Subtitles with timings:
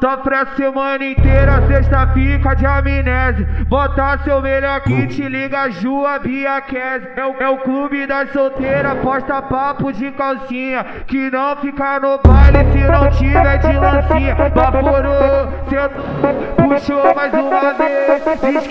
[0.00, 3.46] Sofre a semana inteira, sexta fica de amnésia.
[3.68, 7.06] Bota seu melhor kit, liga Ju, a Bia Kes.
[7.14, 10.84] É, o, é o clube das solteiras, posta papo de calcinha.
[11.06, 14.34] Que não fica no baile se não tiver de lancinha.
[14.34, 18.24] Baforou, sentou, puxou mais uma vez.
[18.24, 18.68] Tá se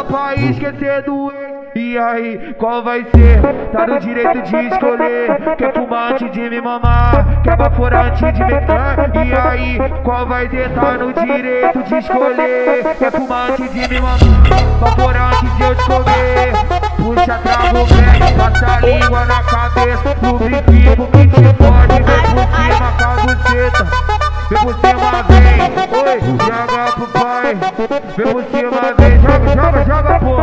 [0.00, 1.50] só pra esquecer do ex.
[1.74, 3.40] E aí, qual vai ser?
[3.70, 5.56] Tá no direito de escolher.
[5.56, 7.42] Quer fumar antes de me mamar?
[7.42, 8.54] Quer baforar antes de me.
[8.54, 10.70] Ah, e aí, qual vai ser?
[10.70, 12.96] Tá no direito de escolher.
[12.98, 14.18] Quer fumar antes de me mamar?
[14.80, 16.52] Baforar antes de eu te comer.
[16.96, 20.16] Puxa, trago velho, passa a língua na cabeça.
[20.22, 22.02] Lubrifico que te pode.
[22.02, 23.84] Vem por cima com a buceta.
[24.48, 25.60] Vem por cima, vem.
[26.00, 27.56] Oi, joga pro pai.
[28.16, 29.20] Vem por cima, vem.
[29.20, 29.59] Joga, joga.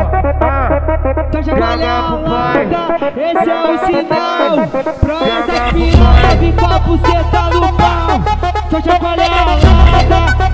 [0.08, 2.68] Então já Joga valeu pro pai.
[3.18, 4.56] esse é o sinal.
[5.00, 8.22] Pra essa piranha vir com a buceta no pau.
[8.70, 9.54] Só chacoalhada,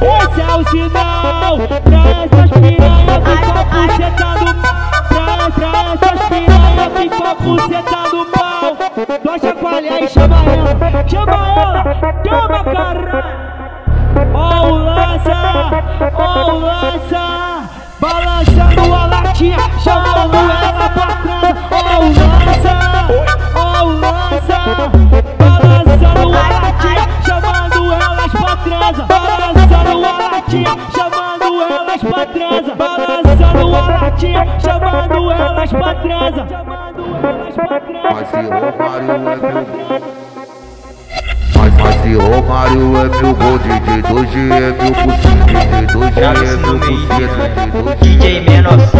[0.01, 1.57] esse é o sinal.
[1.83, 4.83] Pra essas piranha vir com a buceta no pau.
[5.09, 8.77] Pra, essas piranha vir com a buceta no pau.
[9.23, 10.73] Só chacoalhar e chama ela,
[11.07, 11.83] chama ela,
[12.25, 13.43] chama caralho.
[14.33, 15.35] Ó o lança,
[16.15, 17.22] ó o lança
[19.43, 22.73] Balançando a latinha, chamando ela pra trás Ó o lança,
[23.55, 24.57] ó o lança.
[25.37, 33.75] Balançando a latinha, chamando elas pra trás Balançando a latinha, chamando elas pra trás Balançando
[33.75, 40.23] a latinha, chamando elas pra trás Chamando elas pra trás Mas se Romário é meu.
[41.55, 46.17] Mas, mas se Romário é meu gol, DJ 2G é meu por cento, DJ 2G
[46.19, 48.23] é meu por cento, DJ
[48.61, 48.92] 2G